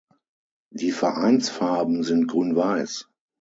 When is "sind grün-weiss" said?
2.01-3.07